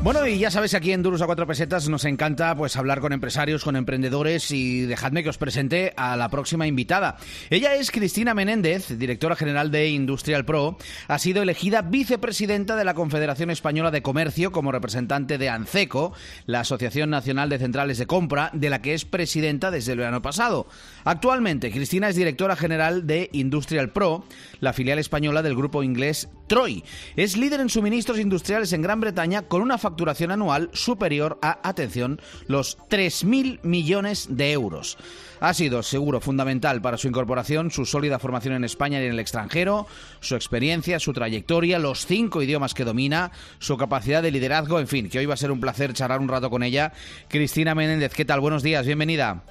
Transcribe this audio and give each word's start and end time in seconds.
Bueno, 0.00 0.24
y 0.28 0.38
ya 0.38 0.50
sabes, 0.52 0.74
aquí 0.74 0.92
en 0.92 1.02
Duros 1.02 1.20
a 1.22 1.26
Cuatro 1.26 1.46
Pesetas 1.46 1.88
nos 1.88 2.04
encanta 2.04 2.54
pues 2.54 2.76
hablar 2.76 3.00
con 3.00 3.12
empresarios, 3.12 3.64
con 3.64 3.74
emprendedores 3.74 4.52
y 4.52 4.82
dejadme 4.82 5.24
que 5.24 5.28
os 5.28 5.38
presente 5.38 5.92
a 5.96 6.16
la 6.16 6.28
próxima 6.28 6.68
invitada. 6.68 7.16
Ella 7.50 7.74
es 7.74 7.90
Cristina 7.90 8.32
Menéndez, 8.32 8.96
directora 8.96 9.34
general 9.34 9.72
de 9.72 9.88
Industrial 9.88 10.44
Pro. 10.44 10.78
Ha 11.08 11.18
sido 11.18 11.42
elegida 11.42 11.82
vicepresidenta 11.82 12.76
de 12.76 12.84
la 12.84 12.94
Confederación 12.94 13.50
Española 13.50 13.90
de 13.90 14.00
Comercio 14.00 14.52
como 14.52 14.70
representante 14.70 15.36
de 15.36 15.48
ANCECO, 15.48 16.12
la 16.46 16.60
Asociación 16.60 17.10
Nacional 17.10 17.48
de 17.48 17.58
Centrales 17.58 17.98
de 17.98 18.06
Compra, 18.06 18.50
de 18.54 18.70
la 18.70 18.80
que 18.80 18.94
es 18.94 19.04
presidenta 19.04 19.72
desde 19.72 19.92
el 19.92 19.98
verano 19.98 20.22
pasado. 20.22 20.68
Actualmente, 21.04 21.72
Cristina 21.72 22.08
es 22.08 22.16
directora 22.16 22.54
general 22.54 23.06
de 23.08 23.30
Industrial 23.32 23.90
Pro, 23.90 24.24
la 24.60 24.72
filial 24.72 25.00
española 25.00 25.42
del 25.42 25.56
grupo 25.56 25.82
inglés 25.82 26.28
Troy. 26.46 26.82
Es 27.16 27.36
líder 27.36 27.60
en 27.60 27.68
suministros 27.68 28.18
industriales 28.18 28.72
en 28.72 28.82
Gran 28.82 29.00
Bretaña 29.00 29.42
con 29.42 29.60
una 29.60 29.76
facturación 29.88 30.30
anual 30.30 30.68
superior 30.74 31.38
a, 31.40 31.66
atención, 31.66 32.20
los 32.46 32.76
3.000 32.88 33.60
millones 33.62 34.26
de 34.30 34.52
euros. 34.52 34.98
Ha 35.40 35.54
sido, 35.54 35.82
seguro, 35.82 36.20
fundamental 36.20 36.82
para 36.82 36.98
su 36.98 37.08
incorporación, 37.08 37.70
su 37.70 37.86
sólida 37.86 38.18
formación 38.18 38.54
en 38.54 38.64
España 38.64 39.00
y 39.00 39.06
en 39.06 39.12
el 39.12 39.18
extranjero, 39.18 39.86
su 40.20 40.34
experiencia, 40.34 40.98
su 40.98 41.14
trayectoria, 41.14 41.78
los 41.78 42.04
cinco 42.04 42.42
idiomas 42.42 42.74
que 42.74 42.84
domina, 42.84 43.32
su 43.60 43.78
capacidad 43.78 44.22
de 44.22 44.30
liderazgo, 44.30 44.78
en 44.78 44.88
fin, 44.88 45.08
que 45.08 45.20
hoy 45.20 45.26
va 45.26 45.34
a 45.34 45.38
ser 45.38 45.50
un 45.50 45.60
placer 45.60 45.94
charlar 45.94 46.20
un 46.20 46.28
rato 46.28 46.50
con 46.50 46.62
ella. 46.62 46.92
Cristina 47.28 47.74
Menéndez, 47.74 48.12
¿qué 48.12 48.26
tal? 48.26 48.40
Buenos 48.40 48.62
días, 48.62 48.84
bienvenida. 48.84 49.42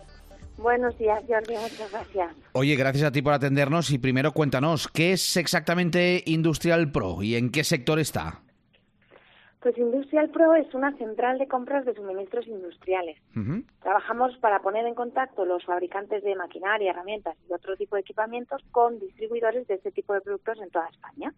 Buenos 0.58 0.98
días, 1.00 1.20
Jordi, 1.28 1.56
muchas 1.56 1.92
gracias. 1.92 2.32
Oye, 2.52 2.76
gracias 2.76 3.06
a 3.06 3.12
ti 3.12 3.24
por 3.24 3.34
atendernos 3.34 3.90
y 3.90 3.98
primero 3.98 4.34
cuéntanos, 4.34 4.88
¿qué 4.88 5.14
es 5.14 5.38
exactamente 5.38 6.24
Industrial 6.26 6.92
Pro 6.92 7.24
y 7.24 7.36
en 7.36 7.50
qué 7.50 7.64
sector 7.64 8.00
está? 8.00 8.42
Pues 9.60 9.78
Industrial 9.78 10.30
Pro 10.30 10.54
es 10.54 10.72
una 10.76 10.96
central 10.98 11.40
de 11.40 11.48
compras 11.48 11.84
de 11.86 11.96
suministros 11.96 12.48
industriales. 12.48 13.18
Trabajamos 13.82 14.38
para 14.38 14.60
poner 14.60 14.86
en 14.86 14.94
contacto 14.94 15.46
los 15.46 15.66
fabricantes 15.66 16.24
de 16.24 16.36
maquinaria, 16.36 16.92
herramientas 16.92 17.36
y 17.50 17.54
otro 17.54 17.76
tipo 17.76 17.96
de 17.96 18.02
equipamientos 18.02 18.62
con 18.72 19.00
distribuidores 19.00 19.68
de 19.68 19.76
este 19.76 19.92
tipo 19.92 20.14
de 20.14 20.22
productos 20.22 20.60
en 20.62 20.70
toda 20.70 20.88
España. 20.90 21.34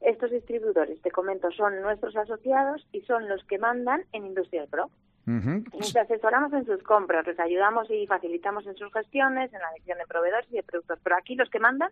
Estos 0.00 0.30
distribuidores, 0.30 1.00
te 1.00 1.10
comento, 1.10 1.50
son 1.50 1.80
nuestros 1.80 2.14
asociados 2.16 2.86
y 2.92 3.00
son 3.02 3.28
los 3.28 3.42
que 3.44 3.58
mandan 3.58 4.02
en 4.12 4.26
Industrial 4.26 4.68
Pro. 4.68 4.90
Nos 5.26 5.94
asesoramos 5.94 6.52
en 6.54 6.64
sus 6.64 6.82
compras, 6.82 7.26
les 7.26 7.38
ayudamos 7.38 7.90
y 7.90 8.06
facilitamos 8.06 8.66
en 8.66 8.76
sus 8.76 8.90
gestiones, 8.92 9.52
en 9.52 9.60
la 9.60 9.70
elección 9.70 9.98
de 9.98 10.06
proveedores 10.06 10.50
y 10.50 10.56
de 10.56 10.62
productos. 10.62 10.98
Pero 11.02 11.16
aquí 11.16 11.34
los 11.34 11.50
que 11.50 11.58
mandan 11.58 11.90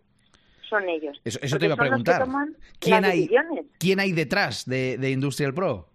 son 0.69 0.87
ellos. 0.89 1.19
Eso, 1.23 1.57
te 1.57 1.65
iba 1.65 1.75
a 1.75 1.77
preguntar. 1.77 2.25
¿Quién 2.79 3.05
hay, 3.05 3.29
¿Quién 3.79 3.99
hay 3.99 4.11
detrás 4.11 4.65
de, 4.65 5.09
Industrial 5.09 5.53
Pro? 5.53 5.89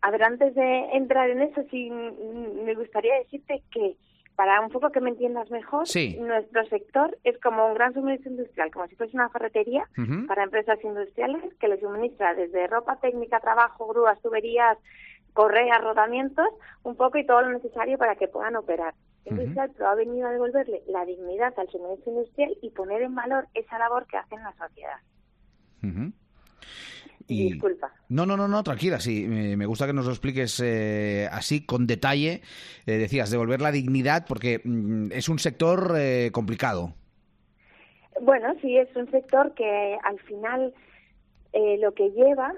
A 0.00 0.10
ver, 0.10 0.22
antes 0.22 0.54
de 0.54 0.84
entrar 0.92 1.28
en 1.30 1.42
eso, 1.42 1.62
sí 1.70 1.90
me 1.90 2.74
gustaría 2.74 3.18
decirte 3.18 3.62
que 3.70 3.96
para 4.36 4.60
un 4.60 4.70
poco 4.70 4.92
que 4.92 5.00
me 5.00 5.10
entiendas 5.10 5.50
mejor, 5.50 5.84
nuestro 6.20 6.64
sector 6.68 7.18
es 7.24 7.36
como 7.40 7.66
un 7.66 7.74
gran 7.74 7.92
suministro 7.92 8.30
industrial, 8.30 8.70
como 8.70 8.86
si 8.86 8.94
fuese 8.94 9.16
una 9.16 9.28
ferretería 9.30 9.88
para 10.28 10.44
empresas 10.44 10.78
industriales 10.84 11.42
que 11.58 11.66
le 11.66 11.80
suministra 11.80 12.34
desde 12.34 12.68
ropa 12.68 13.00
técnica, 13.00 13.40
trabajo, 13.40 13.88
grúas, 13.88 14.20
tuberías, 14.22 14.78
correas, 15.38 15.80
rodamientos, 15.80 16.48
un 16.82 16.96
poco 16.96 17.16
y 17.16 17.24
todo 17.24 17.42
lo 17.42 17.50
necesario 17.50 17.96
para 17.96 18.16
que 18.16 18.26
puedan 18.26 18.56
operar. 18.56 18.92
Industrial 19.24 19.70
pero 19.72 19.88
ha 19.88 19.94
venido 19.94 20.26
a 20.26 20.32
devolverle 20.32 20.82
la 20.88 21.04
dignidad 21.04 21.54
al 21.56 21.68
suministro 21.68 22.10
industrial 22.10 22.56
y 22.60 22.70
poner 22.70 23.02
en 23.02 23.14
valor 23.14 23.46
esa 23.54 23.78
labor 23.78 24.04
que 24.08 24.16
hace 24.16 24.34
en 24.34 24.42
la 24.42 24.52
sociedad. 24.56 24.98
Disculpa. 27.28 27.92
No, 28.08 28.26
no, 28.26 28.36
no, 28.36 28.48
no, 28.48 28.64
tranquila, 28.64 28.98
sí. 28.98 29.28
Me 29.28 29.64
gusta 29.66 29.86
que 29.86 29.92
nos 29.92 30.06
lo 30.06 30.10
expliques 30.10 30.58
eh, 30.58 31.28
así, 31.30 31.64
con 31.64 31.86
detalle. 31.86 32.42
Eh, 32.86 32.98
decías, 32.98 33.30
devolver 33.30 33.60
la 33.60 33.70
dignidad, 33.70 34.24
porque 34.26 34.60
mm, 34.64 35.12
es 35.12 35.28
un 35.28 35.38
sector 35.38 35.94
eh, 35.96 36.30
complicado. 36.32 36.94
Bueno, 38.20 38.56
sí, 38.60 38.76
es 38.76 38.88
un 38.96 39.08
sector 39.12 39.54
que 39.54 39.98
al 40.02 40.18
final 40.18 40.74
lo 41.80 41.94
que 41.94 42.10
lleva. 42.10 42.54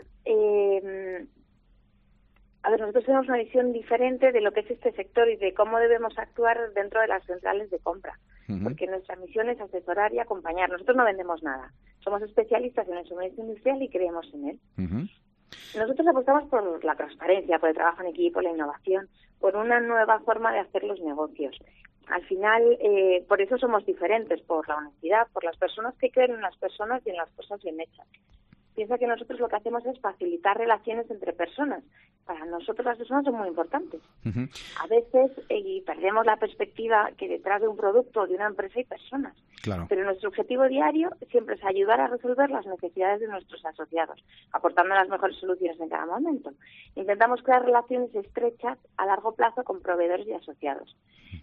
A 2.62 2.70
ver, 2.70 2.80
nosotros 2.80 3.04
tenemos 3.04 3.28
una 3.28 3.38
visión 3.38 3.72
diferente 3.72 4.32
de 4.32 4.40
lo 4.40 4.52
que 4.52 4.60
es 4.60 4.70
este 4.70 4.92
sector 4.92 5.28
y 5.28 5.36
de 5.36 5.54
cómo 5.54 5.78
debemos 5.78 6.18
actuar 6.18 6.72
dentro 6.74 7.00
de 7.00 7.08
las 7.08 7.24
centrales 7.24 7.70
de 7.70 7.78
compra 7.78 8.18
porque 8.58 8.86
nuestra 8.86 9.16
misión 9.16 9.48
es 9.48 9.60
asesorar 9.60 10.12
y 10.12 10.18
acompañar. 10.18 10.70
Nosotros 10.70 10.96
no 10.96 11.04
vendemos 11.04 11.42
nada. 11.42 11.72
Somos 12.00 12.22
especialistas 12.22 12.88
en 12.88 12.98
el 12.98 13.06
suministro 13.06 13.44
industrial 13.44 13.82
y 13.82 13.88
creemos 13.88 14.26
en 14.34 14.48
él. 14.48 14.58
Nosotros 15.76 16.06
apostamos 16.08 16.48
por 16.48 16.84
la 16.84 16.94
transparencia, 16.94 17.58
por 17.58 17.68
el 17.68 17.74
trabajo 17.74 18.02
en 18.02 18.08
equipo, 18.08 18.40
la 18.40 18.50
innovación, 18.50 19.08
por 19.38 19.56
una 19.56 19.80
nueva 19.80 20.20
forma 20.20 20.52
de 20.52 20.60
hacer 20.60 20.84
los 20.84 21.00
negocios. 21.00 21.56
Al 22.08 22.24
final, 22.24 22.62
eh, 22.80 23.24
por 23.28 23.40
eso 23.40 23.56
somos 23.56 23.86
diferentes, 23.86 24.40
por 24.42 24.68
la 24.68 24.76
honestidad, 24.76 25.28
por 25.32 25.44
las 25.44 25.56
personas 25.56 25.94
que 25.96 26.10
creen 26.10 26.32
en 26.32 26.40
las 26.40 26.56
personas 26.56 27.02
y 27.06 27.10
en 27.10 27.16
las 27.16 27.30
cosas 27.30 27.62
bien 27.62 27.80
hechas. 27.80 28.06
Piensa 28.80 28.96
que 28.96 29.06
nosotros 29.06 29.38
lo 29.38 29.46
que 29.46 29.56
hacemos 29.56 29.84
es 29.84 30.00
facilitar 30.00 30.56
relaciones 30.56 31.10
entre 31.10 31.34
personas. 31.34 31.84
Para 32.24 32.46
nosotros 32.46 32.86
las 32.86 32.96
personas 32.96 33.26
son 33.26 33.34
muy 33.34 33.48
importantes. 33.48 34.00
A 34.82 34.86
veces 34.86 35.32
y 35.50 35.82
perdemos 35.82 36.24
la 36.24 36.38
perspectiva 36.38 37.10
que 37.18 37.28
detrás 37.28 37.60
de 37.60 37.68
un 37.68 37.76
producto 37.76 38.22
o 38.22 38.26
de 38.26 38.36
una 38.36 38.46
empresa 38.46 38.78
hay 38.78 38.86
personas. 38.86 39.36
Pero 39.86 40.04
nuestro 40.06 40.30
objetivo 40.30 40.66
diario 40.66 41.10
siempre 41.30 41.56
es 41.56 41.64
ayudar 41.64 42.00
a 42.00 42.06
resolver 42.06 42.48
las 42.48 42.64
necesidades 42.64 43.20
de 43.20 43.28
nuestros 43.28 43.62
asociados, 43.66 44.24
aportando 44.52 44.94
las 44.94 45.10
mejores 45.10 45.36
soluciones 45.36 45.78
en 45.78 45.90
cada 45.90 46.06
momento. 46.06 46.54
Intentamos 46.94 47.42
crear 47.42 47.62
relaciones 47.62 48.14
estrechas 48.14 48.78
a 48.96 49.04
largo 49.04 49.34
plazo 49.34 49.62
con 49.62 49.82
proveedores 49.82 50.26
y 50.26 50.32
asociados. 50.32 50.96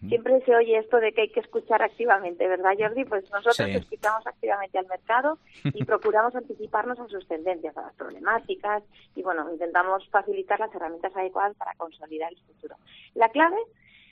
Siempre 0.08 0.42
se 0.46 0.56
oye 0.56 0.78
esto 0.78 1.00
de 1.00 1.12
que 1.12 1.22
hay 1.22 1.30
que 1.30 1.40
escuchar 1.40 1.82
activamente, 1.82 2.48
¿verdad, 2.48 2.72
Jordi? 2.78 3.06
Pues 3.06 3.30
nosotros 3.32 3.60
escuchamos 3.60 4.26
activamente 4.28 4.78
al 4.78 4.88
mercado 4.88 5.40
y 5.64 5.84
procuramos 5.86 6.36
anticiparnos 6.36 7.00
a 7.00 7.08
sus 7.08 7.27
tendencias, 7.28 7.76
a 7.78 7.82
las 7.82 7.94
problemáticas 7.96 8.84
y, 9.16 9.24
bueno, 9.24 9.52
intentamos 9.52 10.08
facilitar 10.10 10.60
las 10.60 10.74
herramientas 10.74 11.16
adecuadas 11.16 11.56
para 11.58 11.74
consolidar 11.76 12.32
el 12.32 12.40
futuro. 12.40 12.76
La 13.16 13.30
clave 13.30 13.58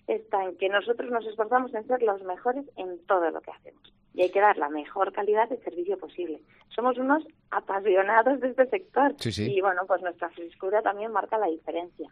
está 0.07 0.43
en 0.43 0.57
que 0.57 0.69
nosotros 0.69 1.09
nos 1.11 1.25
esforzamos 1.25 1.73
en 1.73 1.87
ser 1.87 2.01
los 2.03 2.21
mejores 2.23 2.65
en 2.77 2.99
todo 3.05 3.29
lo 3.31 3.41
que 3.41 3.51
hacemos 3.51 3.93
y 4.15 4.21
hay 4.21 4.29
que 4.29 4.39
dar 4.39 4.57
la 4.57 4.69
mejor 4.69 5.11
calidad 5.11 5.49
de 5.49 5.57
servicio 5.57 5.97
posible. 5.97 6.41
Somos 6.69 6.97
unos 6.97 7.23
apasionados 7.51 8.39
de 8.39 8.49
este 8.49 8.65
sector 8.67 9.13
y 9.23 9.61
bueno, 9.61 9.81
pues 9.85 10.01
nuestra 10.01 10.29
frescura 10.29 10.81
también 10.81 11.11
marca 11.11 11.37
la 11.37 11.47
diferencia. 11.47 12.09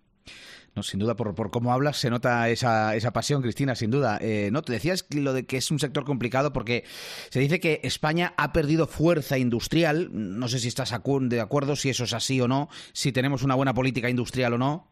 No, 0.76 0.82
sin 0.82 1.00
duda, 1.00 1.16
por, 1.16 1.36
por 1.36 1.52
cómo 1.52 1.72
hablas, 1.72 1.98
se 1.98 2.10
nota 2.10 2.50
esa, 2.50 2.96
esa 2.96 3.14
pasión, 3.14 3.44
Cristina, 3.44 3.76
sin 3.76 3.92
duda. 3.92 4.18
Eh, 4.22 4.50
no, 4.52 4.64
te 4.64 4.74
decías 4.74 5.06
lo 5.14 5.34
de 5.34 5.46
que 5.46 5.58
es 5.58 5.70
un 5.70 5.78
sector 5.78 6.04
complicado 6.04 6.52
porque 6.52 6.84
se 7.30 7.40
dice 7.40 7.60
que 7.60 7.80
España 7.84 8.34
ha 8.38 8.54
perdido 8.54 8.88
fuerza 8.88 9.38
industrial. 9.38 10.10
No 10.12 10.48
sé 10.48 10.58
si 10.58 10.70
estás 10.70 10.92
de 10.92 11.42
acuerdo, 11.42 11.76
si 11.76 11.90
eso 11.90 12.06
es 12.06 12.14
así 12.14 12.42
o 12.42 12.48
no, 12.48 12.70
si 12.92 13.12
tenemos 13.12 13.44
una 13.44 13.54
buena 13.54 13.74
política 13.74 14.10
industrial 14.10 14.54
o 14.54 14.58
no. 14.58 14.88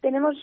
Tenemos 0.00 0.34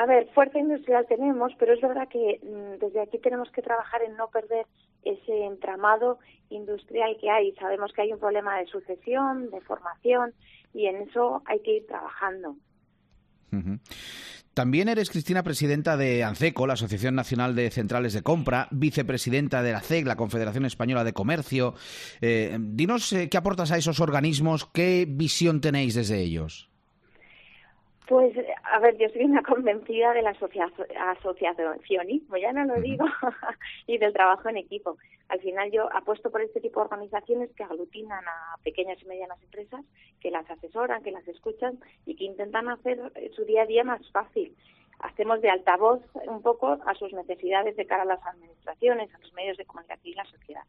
a 0.00 0.06
ver, 0.06 0.30
fuerza 0.32 0.58
industrial 0.58 1.04
tenemos, 1.06 1.52
pero 1.58 1.74
es 1.74 1.80
verdad 1.82 2.08
que 2.08 2.40
mm, 2.42 2.78
desde 2.82 3.02
aquí 3.02 3.18
tenemos 3.18 3.50
que 3.50 3.60
trabajar 3.60 4.00
en 4.00 4.16
no 4.16 4.28
perder 4.28 4.64
ese 5.02 5.44
entramado 5.44 6.18
industrial 6.48 7.18
que 7.20 7.28
hay. 7.28 7.52
Sabemos 7.56 7.92
que 7.92 8.00
hay 8.00 8.12
un 8.14 8.18
problema 8.18 8.58
de 8.58 8.66
sucesión, 8.66 9.50
de 9.50 9.60
formación, 9.60 10.32
y 10.72 10.86
en 10.86 11.02
eso 11.02 11.42
hay 11.44 11.60
que 11.60 11.76
ir 11.76 11.86
trabajando. 11.86 12.56
También 14.54 14.88
eres, 14.88 15.10
Cristina, 15.10 15.42
presidenta 15.42 15.98
de 15.98 16.24
ANCECO, 16.24 16.66
la 16.66 16.74
Asociación 16.74 17.14
Nacional 17.14 17.54
de 17.54 17.70
Centrales 17.70 18.14
de 18.14 18.22
Compra, 18.22 18.68
vicepresidenta 18.70 19.62
de 19.62 19.72
la 19.72 19.82
CEC, 19.82 20.06
la 20.06 20.16
Confederación 20.16 20.64
Española 20.64 21.04
de 21.04 21.12
Comercio. 21.12 21.74
Eh, 22.22 22.56
dinos 22.58 23.12
eh, 23.12 23.28
qué 23.28 23.36
aportas 23.36 23.70
a 23.70 23.76
esos 23.76 24.00
organismos, 24.00 24.64
qué 24.64 25.06
visión 25.06 25.60
tenéis 25.60 25.94
desde 25.94 26.22
ellos. 26.22 26.69
Pues, 28.10 28.34
a 28.64 28.80
ver, 28.80 28.98
yo 28.98 29.08
soy 29.10 29.22
una 29.22 29.40
convencida 29.44 30.12
del 30.12 30.26
asociacionismo, 30.26 32.36
ya 32.38 32.52
no 32.52 32.64
lo 32.64 32.80
digo, 32.80 33.06
y 33.86 33.98
del 33.98 34.12
trabajo 34.12 34.48
en 34.48 34.56
equipo. 34.56 34.98
Al 35.28 35.38
final 35.38 35.70
yo 35.70 35.88
apuesto 35.94 36.28
por 36.28 36.42
este 36.42 36.60
tipo 36.60 36.80
de 36.80 36.86
organizaciones 36.86 37.54
que 37.54 37.62
aglutinan 37.62 38.24
a 38.26 38.56
pequeñas 38.64 39.00
y 39.00 39.06
medianas 39.06 39.40
empresas, 39.44 39.84
que 40.20 40.32
las 40.32 40.50
asesoran, 40.50 41.04
que 41.04 41.12
las 41.12 41.28
escuchan 41.28 41.78
y 42.04 42.16
que 42.16 42.24
intentan 42.24 42.68
hacer 42.68 42.98
su 43.36 43.44
día 43.44 43.62
a 43.62 43.66
día 43.66 43.84
más 43.84 44.00
fácil 44.10 44.56
hacemos 45.02 45.40
de 45.40 45.48
altavoz 45.48 46.02
un 46.26 46.42
poco 46.42 46.78
a 46.84 46.94
sus 46.94 47.10
necesidades 47.14 47.74
de 47.76 47.86
cara 47.86 48.02
a 48.02 48.06
las 48.06 48.22
administraciones, 48.26 49.08
a 49.14 49.18
los 49.18 49.32
medios 49.32 49.56
de 49.56 49.64
comunicación 49.64 50.12
y 50.12 50.14
la 50.14 50.26
sociedad. 50.26 50.64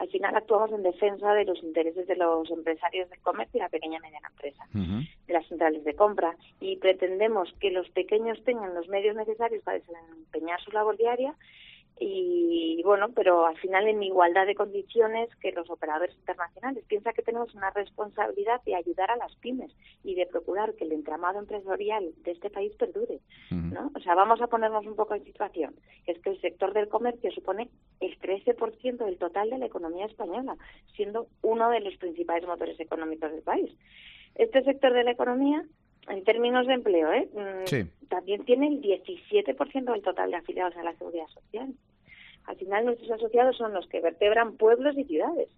Al 0.00 0.08
final 0.08 0.34
actuamos 0.34 0.72
en 0.72 0.82
defensa 0.82 1.34
de 1.34 1.44
los 1.44 1.62
intereses 1.62 2.06
de 2.06 2.16
los 2.16 2.50
empresarios 2.50 3.10
del 3.10 3.20
comercio 3.20 3.58
y 3.58 3.60
la 3.60 3.68
pequeña 3.68 3.98
y 3.98 4.00
mediana 4.00 4.28
empresa, 4.28 4.66
de 4.72 5.32
las 5.34 5.46
centrales 5.46 5.84
de 5.84 5.94
compra, 5.94 6.34
y 6.58 6.76
pretendemos 6.76 7.52
que 7.60 7.70
los 7.70 7.86
pequeños 7.90 8.42
tengan 8.44 8.74
los 8.74 8.88
medios 8.88 9.14
necesarios 9.14 9.62
para 9.62 9.78
desempeñar 9.78 10.58
su 10.62 10.72
labor 10.72 10.96
diaria 10.96 11.34
y 12.02 12.82
bueno, 12.82 13.10
pero 13.14 13.46
al 13.46 13.58
final 13.58 13.86
en 13.86 14.02
igualdad 14.02 14.46
de 14.46 14.54
condiciones 14.54 15.28
que 15.36 15.52
los 15.52 15.68
operadores 15.68 16.16
internacionales. 16.16 16.82
Piensa 16.88 17.12
que 17.12 17.20
tenemos 17.20 17.54
una 17.54 17.70
responsabilidad 17.70 18.62
de 18.64 18.74
ayudar 18.74 19.10
a 19.10 19.16
las 19.16 19.36
pymes 19.36 19.70
y 20.02 20.14
de 20.14 20.26
procurar 20.26 20.74
que 20.74 20.84
el 20.84 20.92
entramado 20.92 21.38
empresarial 21.38 22.10
de 22.24 22.30
este 22.30 22.48
país 22.48 22.74
perdure, 22.76 23.20
¿no? 23.50 23.90
O 23.94 24.00
sea, 24.00 24.14
vamos 24.14 24.40
a 24.40 24.46
ponernos 24.46 24.86
un 24.86 24.96
poco 24.96 25.14
en 25.14 25.24
situación. 25.24 25.74
Es 26.06 26.18
que 26.20 26.30
el 26.30 26.40
sector 26.40 26.72
del 26.72 26.88
comercio 26.88 27.30
supone 27.32 27.68
el 28.00 28.18
13% 28.18 29.04
del 29.04 29.18
total 29.18 29.50
de 29.50 29.58
la 29.58 29.66
economía 29.66 30.06
española, 30.06 30.56
siendo 30.96 31.26
uno 31.42 31.68
de 31.68 31.80
los 31.80 31.96
principales 31.96 32.46
motores 32.46 32.80
económicos 32.80 33.30
del 33.30 33.42
país. 33.42 33.70
Este 34.36 34.62
sector 34.62 34.94
de 34.94 35.04
la 35.04 35.10
economía 35.10 35.66
en 36.08 36.24
términos 36.24 36.66
de 36.66 36.74
empleo, 36.74 37.12
¿eh? 37.12 37.28
Mm, 37.34 38.08
también 38.08 38.44
tiene 38.44 38.68
el 38.68 38.80
17% 38.80 39.92
del 39.92 40.02
total 40.02 40.30
de 40.30 40.36
afiliados 40.38 40.76
a 40.76 40.82
la 40.82 40.94
seguridad 40.96 41.26
social. 41.28 41.74
Al 42.46 42.56
final 42.56 42.84
nuestros 42.84 43.10
asociados 43.10 43.56
son 43.56 43.72
los 43.72 43.86
que 43.88 44.00
vertebran 44.00 44.56
pueblos 44.56 44.96
y 44.96 45.04
ciudades. 45.04 45.48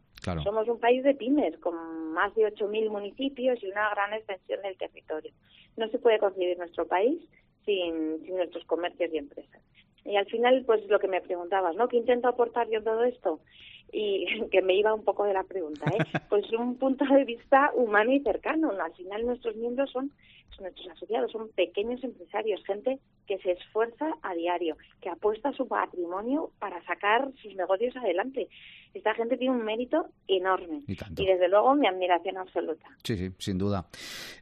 Somos 0.45 0.69
un 0.69 0.79
país 0.79 1.03
de 1.03 1.15
pymes 1.15 1.59
con 1.59 2.13
más 2.13 2.35
de 2.35 2.43
8.000 2.43 2.91
municipios 2.91 3.63
y 3.63 3.67
una 3.67 3.91
gran 3.91 4.13
extensión 4.13 4.63
del 4.63 4.77
territorio. 4.77 5.33
No 5.77 5.89
se 5.89 5.99
puede 5.99 6.19
concebir 6.19 6.57
nuestro 6.59 6.87
país 6.87 7.21
sin, 7.65 8.23
sin 8.25 8.37
nuestros 8.37 8.65
comercios 8.67 9.11
y 9.13 9.19
empresas. 9.19 9.61
Y 10.05 10.17
al 10.17 10.27
final, 10.27 10.63
pues 10.65 10.87
lo 10.89 10.99
que 10.99 11.09
me 11.09 11.21
preguntabas, 11.21 11.77
¿no? 11.77 11.89
¿Qué 11.89 11.97
intento 11.97 12.29
aportar 12.29 12.69
yo 12.69 12.79
en 12.79 12.85
todo 12.85 13.05
esto? 13.05 13.41
Y 13.93 14.27
que 14.51 14.63
me 14.63 14.75
iba 14.75 14.95
un 14.95 15.05
poco 15.05 15.25
de 15.25 15.35
la 15.35 15.45
pregunta, 15.45 15.91
¿eh? 15.91 16.03
Pues 16.29 16.51
un 16.53 16.77
punto 16.77 17.05
de 17.05 17.25
vista 17.25 17.71
humano 17.75 18.13
y 18.13 18.21
cercano. 18.21 18.71
Al 18.71 18.93
final 18.95 19.27
nuestros 19.27 19.55
miembros 19.57 19.91
son 19.91 20.11
nuestros 20.63 20.89
asociados 20.89 21.33
son 21.33 21.49
pequeños 21.51 22.03
empresarios, 22.03 22.63
gente 22.65 22.99
que 23.27 23.39
se 23.39 23.53
esfuerza 23.53 24.07
a 24.23 24.35
diario, 24.35 24.77
que 25.01 25.09
apuesta 25.09 25.53
su 25.53 25.67
patrimonio 25.69 26.51
para 26.59 26.83
sacar 26.85 27.31
sus 27.41 27.55
negocios 27.55 27.97
adelante. 27.97 28.49
Esta 28.95 29.15
gente 29.15 29.39
tiene 29.39 29.57
un 29.57 29.65
mérito 29.65 30.07
enorme 30.29 30.83
y, 30.87 31.25
desde 31.25 31.49
luego 31.49 31.75
mi 31.75 31.87
admiración 31.87 32.37
absoluta. 32.37 32.85
Sí, 33.03 33.17
sí, 33.17 33.31
sin 33.39 33.57
duda. 33.57 33.87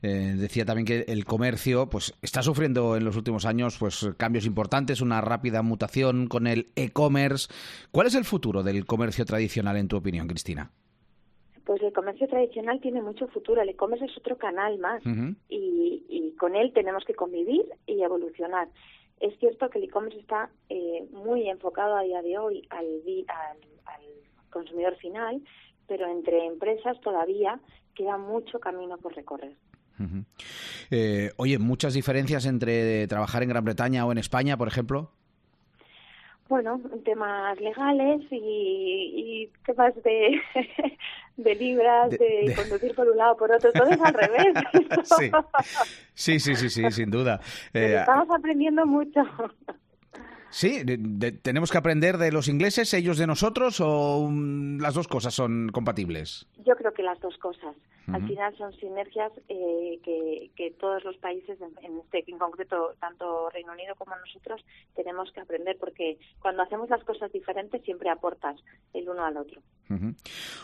Eh, 0.03 0.35
decía 0.37 0.65
también 0.65 0.87
que 0.87 1.13
el 1.13 1.25
comercio 1.25 1.89
pues 1.89 2.15
está 2.21 2.43
sufriendo 2.43 2.97
en 2.97 3.05
los 3.05 3.17
últimos 3.17 3.47
años 3.47 3.79
pues 3.79 4.09
cambios 4.17 4.47
importantes, 4.47 5.01
una 5.01 5.21
rápida 5.21 5.63
mutación 5.63 6.27
con 6.27 6.49
el 6.49 6.69
e-commerce. 6.75 7.49
¿Cuál 7.93 8.09
es 8.09 8.17
el 8.17 8.25
futuro 8.25 8.63
del 8.65 8.87
comercio 8.87 9.25
tradicional 9.25 9.40
en 9.77 9.89
tu 9.89 9.97
opinión, 9.97 10.27
Cristina? 10.27 10.71
Pues 11.65 11.83
el 11.83 11.93
comercio 11.93 12.27
tradicional 12.29 12.81
tiene 12.81 13.03
mucho 13.03 13.29
futuro. 13.29 13.63
El 13.63 13.69
e-commerce 13.69 14.05
es 14.07 14.17
otro 14.17 14.37
canal 14.37 14.79
más 14.79 15.03
y, 15.49 16.35
con 16.39 16.57
él 16.57 16.73
tenemos 16.73 17.05
que 17.05 17.15
convivir 17.15 17.65
y 17.87 18.03
evolucionar. 18.03 18.69
Es 19.21 19.39
cierto 19.39 19.69
que 19.69 19.79
el 19.79 19.85
e-commerce 19.85 20.19
está 20.19 20.51
eh, 20.71 21.07
muy 21.13 21.51
enfocado 21.51 21.97
a 21.97 22.03
día 22.03 22.23
de 22.23 22.39
hoy 22.39 22.67
al, 22.71 22.87
al, 23.29 23.57
consumidor 24.51 24.97
final, 24.97 25.43
pero 25.87 26.07
entre 26.11 26.47
empresas 26.47 26.99
todavía 27.03 27.61
queda 27.95 28.17
mucho 28.17 28.59
camino 28.59 28.97
por 28.97 29.15
recorrer. 29.15 29.55
Eh, 30.91 31.31
oye, 31.37 31.59
muchas 31.59 31.93
diferencias 31.93 32.47
entre 32.47 33.07
trabajar 33.07 33.43
en 33.43 33.51
Gran 33.51 33.65
Bretaña 33.65 34.07
o 34.07 34.13
en 34.13 34.19
España, 34.19 34.57
por 34.57 34.67
ejemplo 34.67 35.13
bueno, 36.51 36.81
temas 37.05 37.59
legales 37.61 38.21
y, 38.31 39.47
y 39.47 39.53
temas 39.65 39.95
de, 40.03 40.41
de 41.37 41.55
libras, 41.55 42.11
de, 42.11 42.53
conducir 42.57 42.93
por 42.95 43.09
un 43.09 43.17
lado 43.17 43.37
por 43.37 43.53
otro, 43.53 43.71
todo 43.73 43.89
es 43.89 44.01
al 44.01 44.13
revés. 44.13 44.53
sí. 46.15 46.41
sí, 46.41 46.57
sí, 46.57 46.69
sí, 46.69 46.91
sin 46.91 47.11
duda. 47.11 47.41
Eh, 47.73 47.97
estamos 48.01 48.29
aprendiendo 48.31 48.85
mucho. 48.85 49.21
Sí, 50.51 50.85
tenemos 51.43 51.71
que 51.71 51.79
aprender 51.79 52.19
de 52.19 52.33
los 52.33 52.49
ingleses, 52.49 52.93
ellos 52.95 53.17
de 53.17 53.29
nosotros, 53.29 53.81
o 53.81 54.29
las 54.79 54.95
dos 54.95 55.07
cosas 55.07 55.33
son 55.33 55.69
compatibles. 55.69 56.49
Yo 56.67 56.75
que 57.01 57.07
las 57.07 57.21
dos 57.21 57.37
cosas. 57.39 57.75
Al 58.13 58.27
final 58.27 58.57
son 58.59 58.73
sinergias 58.73 59.33
eh, 59.49 60.01
que, 60.05 60.75
todos 60.81 61.03
los 61.05 61.17
países, 61.19 61.59
en, 61.61 61.99
este 62.01 62.25
en 62.29 62.39
concreto 62.39 62.95
tanto 62.99 63.49
Reino 63.51 63.73
Unido 63.73 63.95
como 63.95 64.17
nosotros, 64.17 64.65
tenemos 64.97 65.31
que 65.33 65.41
aprender 65.41 65.77
porque 65.79 66.19
cuando 66.41 66.63
hacemos 66.63 66.91
las 66.91 67.05
cosas 67.05 67.33
diferentes 67.33 67.83
siempre 67.83 68.11
aportas 68.11 68.57
el 68.93 69.09
uno 69.09 69.25
al 69.25 69.37
otro. 69.37 69.63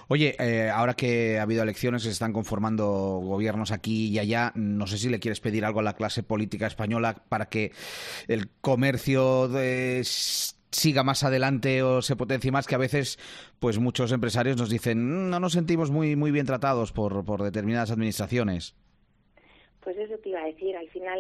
Oye, 0.09 0.35
eh, 0.38 0.69
ahora 0.71 0.94
que 0.94 1.38
ha 1.38 1.43
habido 1.43 1.62
elecciones, 1.62 2.03
se 2.03 2.11
están 2.11 2.33
conformando 2.33 2.87
gobiernos 3.23 3.71
aquí 3.71 4.09
y 4.09 4.19
allá, 4.19 4.53
no 4.56 4.87
sé 4.87 4.99
si 4.99 5.09
le 5.09 5.21
quieres 5.21 5.41
pedir 5.41 5.65
algo 5.65 5.81
a 5.81 5.85
la 5.85 5.94
clase 5.94 6.23
política 6.23 6.67
española 6.67 7.25
para 7.29 7.47
que 7.47 7.73
el 8.29 8.50
comercio 8.61 9.49
de 9.49 10.03
siga 10.76 11.02
más 11.02 11.25
adelante 11.25 11.82
o 11.82 12.02
se 12.02 12.17
potencie 12.17 12.52
más, 12.52 12.67
que 12.67 12.75
a 12.75 12.78
veces 12.78 13.19
pues 13.58 13.78
muchos 13.78 14.12
empresarios 14.12 14.56
nos 14.56 14.70
dicen 14.70 15.05
mm, 15.05 15.31
no 15.31 15.40
nos 15.40 15.52
sentimos 15.52 15.90
muy, 15.90 16.17
muy 16.17 16.31
bien 16.31 16.46
tratados 16.46 16.93
por, 16.93 17.25
por 17.25 17.43
determinadas 17.43 17.90
administraciones. 17.90 18.76
Pues 19.81 19.96
eso 19.96 20.19
te 20.19 20.31
iba 20.31 20.40
a 20.40 20.46
decir, 20.46 20.76
al 20.76 20.88
final 20.88 21.19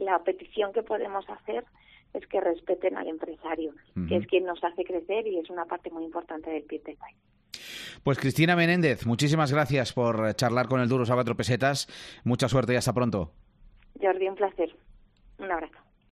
la 0.00 0.22
petición 0.22 0.72
que 0.72 0.82
podemos 0.82 1.24
hacer 1.28 1.64
es 2.12 2.26
que 2.26 2.40
respeten 2.40 2.96
al 2.96 3.08
empresario, 3.08 3.72
que 4.08 4.16
es 4.16 4.26
quien 4.26 4.44
nos 4.44 4.62
hace 4.62 4.84
crecer 4.84 5.26
y 5.26 5.38
es 5.38 5.48
una 5.48 5.64
parte 5.64 5.90
muy 5.90 6.04
importante 6.04 6.50
del 6.50 6.64
PIB 6.64 6.82
del 6.82 6.96
país. 6.96 7.16
Pues 8.02 8.18
Cristina 8.18 8.56
Menéndez, 8.56 9.06
muchísimas 9.06 9.52
gracias 9.52 9.92
por 9.92 10.34
charlar 10.34 10.68
con 10.68 10.80
el 10.80 10.88
Duros 10.88 11.10
a 11.10 11.14
cuatro 11.14 11.36
pesetas. 11.36 11.86
Mucha 12.24 12.48
suerte 12.48 12.72
y 12.72 12.76
hasta 12.76 12.92
pronto. 12.92 13.32
Jordi, 14.00 14.28
un 14.28 14.34
placer. 14.34 14.74
Un 15.38 15.50
abrazo. 15.50 15.89